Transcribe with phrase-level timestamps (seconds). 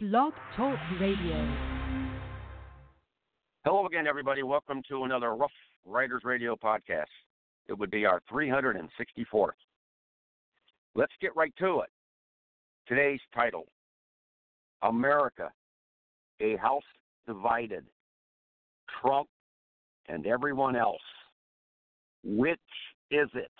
[0.00, 1.56] Blog Talk Radio.
[3.64, 4.44] Hello again, everybody.
[4.44, 5.50] Welcome to another Rough
[5.84, 7.06] Riders Radio podcast.
[7.66, 9.48] It would be our 364th.
[10.94, 11.90] Let's get right to it.
[12.86, 13.66] Today's title
[14.82, 15.50] America,
[16.40, 16.84] a house
[17.26, 17.84] divided.
[19.02, 19.28] Trump
[20.06, 21.02] and everyone else.
[22.22, 22.60] Which
[23.10, 23.50] is it?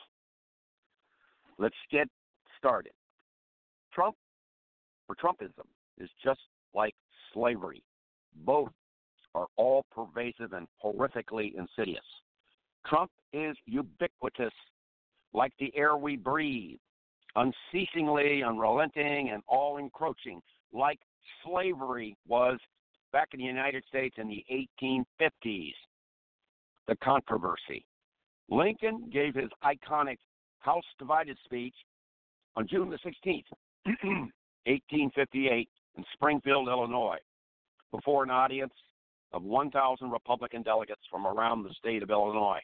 [1.58, 2.06] Let's get
[2.56, 2.92] started.
[3.92, 4.14] Trump
[5.08, 5.66] or Trumpism
[5.98, 6.40] is just
[6.74, 6.94] like
[7.32, 7.82] slavery.
[8.44, 8.70] Both
[9.34, 12.04] are all pervasive and horrifically insidious.
[12.86, 14.52] Trump is ubiquitous,
[15.32, 16.78] like the air we breathe,
[17.36, 20.40] unceasingly, unrelenting, and all encroaching,
[20.72, 20.98] like
[21.44, 22.58] slavery was
[23.12, 24.44] back in the United States in the
[24.82, 25.72] 1850s.
[26.86, 27.84] The controversy.
[28.48, 30.16] Lincoln gave his iconic
[30.60, 31.74] House Divided speech
[32.56, 33.44] on June the 16th,
[33.84, 37.18] 1858, in Springfield, Illinois,
[37.90, 38.72] before an audience
[39.32, 42.60] of 1,000 Republican delegates from around the state of Illinois.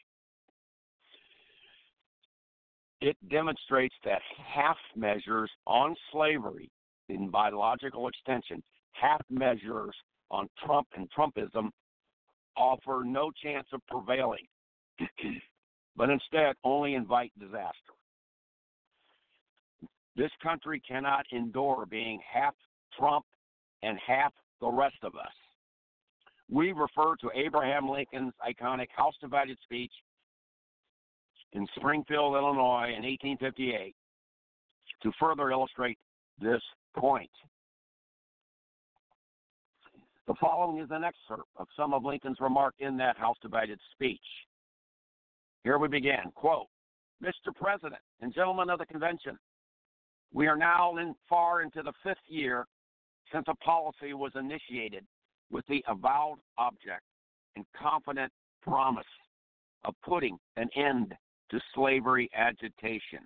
[3.01, 6.71] It demonstrates that half measures on slavery,
[7.09, 8.63] in biological extension,
[8.93, 9.93] half measures
[10.31, 11.69] on Trump and Trumpism
[12.57, 14.47] offer no chance of prevailing,
[15.97, 17.93] but instead only invite disaster.
[20.15, 22.55] This country cannot endure being half
[22.97, 23.25] Trump
[23.83, 25.33] and half the rest of us.
[26.49, 29.91] We refer to Abraham Lincoln's iconic House Divided speech
[31.53, 33.95] in Springfield, Illinois in 1858
[35.01, 35.97] to further illustrate
[36.39, 36.61] this
[36.95, 37.29] point.
[40.27, 44.19] The following is an excerpt of some of Lincoln's remarks in that House Divided speech.
[45.63, 46.31] Here we begin.
[46.33, 46.67] Quote,
[47.23, 47.55] Mr.
[47.55, 49.37] President and gentlemen of the convention,
[50.33, 52.65] we are now in far into the fifth year
[53.31, 55.05] since a policy was initiated
[55.51, 57.03] with the avowed object
[57.55, 58.31] and confident
[58.61, 59.05] promise
[59.83, 61.13] of putting an end
[61.51, 63.19] to slavery agitation.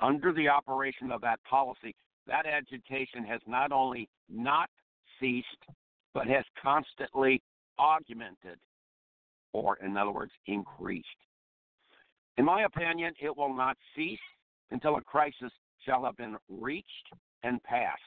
[0.00, 1.94] Under the operation of that policy,
[2.26, 4.68] that agitation has not only not
[5.20, 5.46] ceased,
[6.14, 7.40] but has constantly
[7.78, 8.58] augmented,
[9.52, 11.06] or in other words, increased.
[12.36, 14.18] In my opinion, it will not cease
[14.70, 15.52] until a crisis
[15.84, 17.08] shall have been reached
[17.42, 18.00] and passed.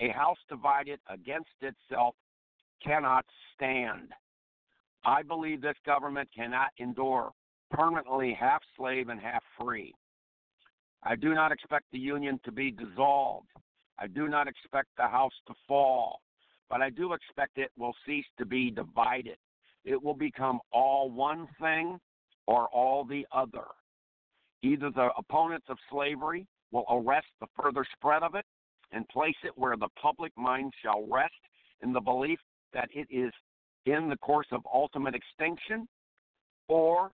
[0.00, 2.14] A house divided against itself
[2.84, 3.24] cannot
[3.54, 4.12] stand.
[5.04, 7.32] I believe this government cannot endure
[7.70, 9.94] permanently half slave and half free.
[11.02, 13.48] I do not expect the Union to be dissolved.
[13.98, 16.20] I do not expect the House to fall,
[16.68, 19.38] but I do expect it will cease to be divided.
[19.84, 21.98] It will become all one thing
[22.46, 23.64] or all the other.
[24.62, 28.44] Either the opponents of slavery will arrest the further spread of it
[28.92, 31.34] and place it where the public mind shall rest
[31.82, 32.38] in the belief
[32.72, 33.32] that it is
[33.84, 35.86] in the course of ultimate extinction,
[36.68, 37.10] or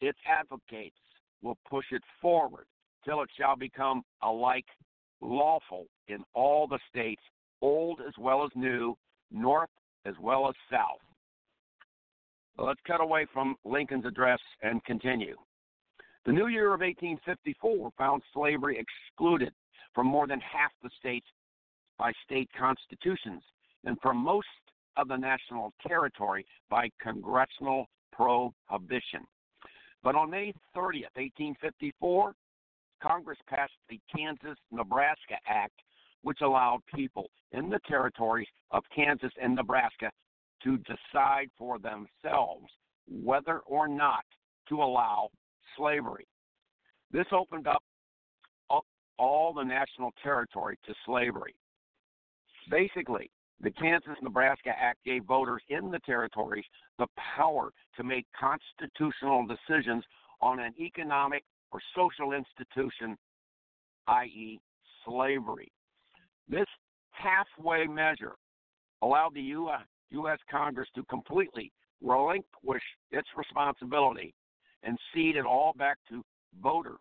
[0.00, 0.96] its advocates
[1.42, 2.66] will push it forward
[3.04, 4.66] till it shall become alike
[5.20, 7.22] lawful in all the states,
[7.60, 8.96] old as well as new,
[9.30, 9.70] north
[10.04, 11.00] as well as south.
[12.58, 15.36] Let's cut away from Lincoln's address and continue.
[16.26, 19.52] The new year of 1854 found slavery excluded
[19.94, 21.26] from more than half the states
[21.98, 23.42] by state constitutions
[23.84, 24.46] and from most
[24.96, 29.20] of the national territory by congressional prohibition.
[30.02, 32.34] But on May 30th, 1854,
[33.02, 35.74] Congress passed the Kansas Nebraska Act,
[36.22, 40.10] which allowed people in the territories of Kansas and Nebraska
[40.62, 42.66] to decide for themselves
[43.08, 44.24] whether or not
[44.68, 45.28] to allow
[45.76, 46.26] slavery.
[47.10, 47.82] This opened up, up
[49.22, 51.54] all the national territory to slavery.
[52.68, 56.64] Basically, the Kansas Nebraska Act gave voters in the territories
[56.98, 57.06] the
[57.36, 60.02] power to make constitutional decisions
[60.40, 63.16] on an economic or social institution,
[64.08, 64.58] i.e.,
[65.06, 65.70] slavery.
[66.48, 66.66] This
[67.10, 68.34] halfway measure
[69.02, 69.40] allowed the
[70.10, 70.38] U.S.
[70.50, 71.70] Congress to completely
[72.02, 72.82] relinquish
[73.12, 74.34] its responsibility
[74.82, 76.24] and cede it all back to
[76.60, 76.98] voters,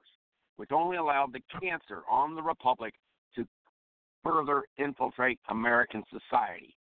[0.57, 2.93] which only allowed the cancer on the Republic
[3.35, 3.45] to
[4.23, 6.75] further infiltrate American society.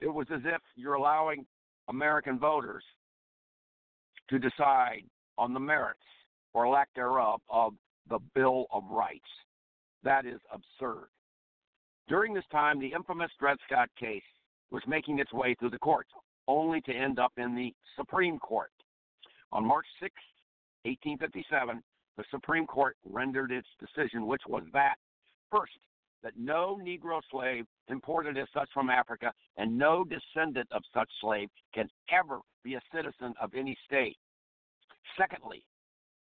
[0.00, 1.46] It was as if you're allowing
[1.88, 2.84] American voters
[4.28, 5.04] to decide
[5.38, 6.00] on the merits
[6.52, 7.74] or lack thereof of
[8.08, 9.28] the Bill of Rights.
[10.02, 11.08] That is absurd.
[12.08, 14.22] During this time, the infamous Dred Scott case
[14.70, 16.10] was making its way through the courts,
[16.46, 18.70] only to end up in the Supreme Court.
[19.52, 20.12] On March 6,
[20.84, 21.82] 1857,
[22.16, 24.96] the Supreme Court rendered its decision, which was that
[25.50, 25.78] first,
[26.22, 31.48] that no Negro slave imported as such from Africa and no descendant of such slave
[31.74, 34.16] can ever be a citizen of any state.
[35.16, 35.62] Secondly,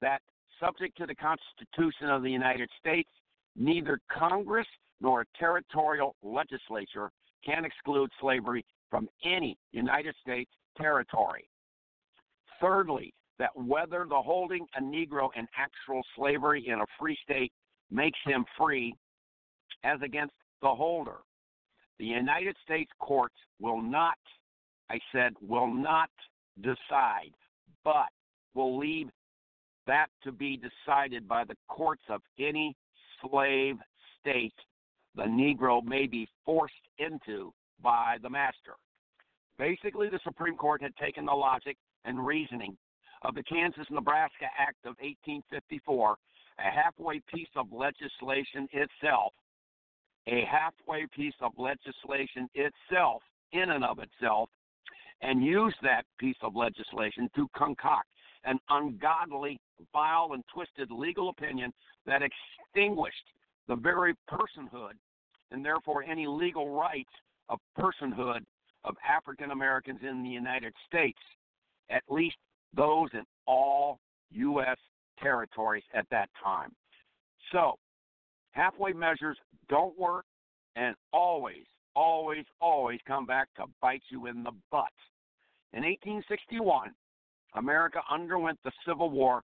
[0.01, 0.23] that
[0.61, 3.11] subject to the Constitution of the United States,
[3.57, 4.67] neither Congress
[5.01, 7.11] nor a territorial legislature
[7.45, 11.49] can exclude slavery from any United States territory.
[12.61, 17.53] Thirdly, that whether the holding a Negro in actual slavery in a free state
[17.91, 18.95] makes him free
[19.85, 21.19] as against the holder.
[21.99, 24.19] The United States courts will not,
[24.91, 26.11] I said, will not
[26.61, 27.33] decide,
[27.85, 28.09] but
[28.55, 29.09] will leave
[29.87, 32.77] that to be decided by the courts of any
[33.21, 33.77] slave
[34.21, 34.55] state
[35.15, 37.53] the Negro may be forced into
[37.83, 38.75] by the master.
[39.59, 42.77] Basically, the Supreme Court had taken the logic and reasoning
[43.25, 46.17] of the Kansas Nebraska Act of 1854,
[46.59, 49.33] a halfway piece of legislation itself,
[50.27, 53.23] a halfway piece of legislation itself,
[53.53, 54.49] in and of itself,
[55.21, 58.09] and used that piece of legislation to concoct
[58.45, 59.61] an ungodly,
[59.93, 61.73] vile, and twisted legal opinion
[62.07, 63.25] that extinguished
[63.69, 64.95] the very personhood
[65.53, 67.11] and therefore any legal rights
[67.49, 68.41] of personhood
[68.85, 71.19] of African Americans in the United States,
[71.91, 72.37] at least
[72.75, 73.99] those in all
[74.33, 74.79] U.S.
[75.23, 76.71] territories at that time.
[77.53, 77.75] So,
[78.53, 79.37] halfway measures
[79.69, 80.25] don't work
[80.77, 81.65] and always,
[81.95, 84.93] always, always come back to bite you in the butt.
[85.73, 86.93] In 1861,
[87.55, 89.43] America underwent the Civil War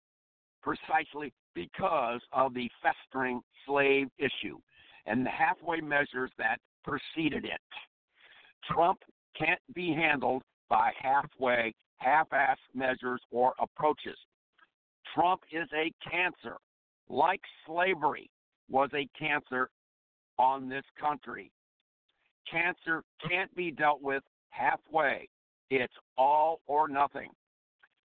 [0.62, 4.58] precisely because of the festering slave issue
[5.06, 7.60] and the halfway measures that preceded it.
[8.72, 9.00] Trump
[9.38, 14.18] can't be handled by halfway, half ass measures or approaches.
[15.14, 16.58] Trump is a cancer,
[17.10, 18.30] like slavery
[18.70, 19.70] was a cancer
[20.38, 21.52] on this country.
[22.50, 25.28] Cancer can't be dealt with halfway,
[25.70, 27.30] it's all or nothing.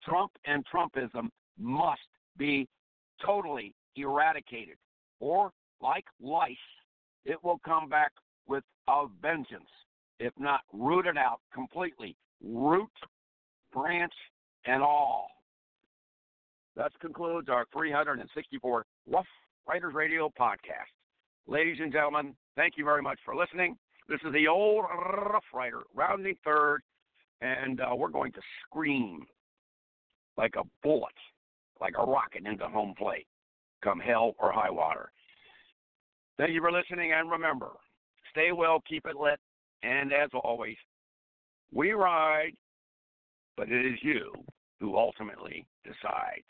[0.03, 1.29] Trump and Trumpism
[1.59, 2.01] must
[2.37, 2.67] be
[3.25, 4.77] totally eradicated,
[5.21, 5.51] or
[5.81, 6.57] like lice,
[7.25, 8.13] it will come back
[8.47, 9.69] with a vengeance,
[10.21, 12.91] if not rooted out completely, root,
[13.75, 14.13] branch,
[14.67, 15.29] and all.
[16.77, 19.27] That concludes our 364 Rough
[19.69, 20.93] Riders Radio podcast.
[21.47, 23.77] Ladies and gentlemen, thank you very much for listening.
[24.09, 26.83] This is the old Rough Rider, rounding third,
[27.41, 29.27] and uh, we're going to scream
[30.37, 31.15] like a bullet,
[31.81, 33.27] like a rocket into home plate,
[33.83, 35.11] come hell or high water.
[36.39, 37.71] Thank you for listening, and remember,
[38.31, 39.39] stay well, keep it lit,
[39.83, 40.77] and as always,
[41.73, 42.53] we ride,
[43.57, 44.33] but it is you
[44.81, 46.43] who ultimately decide.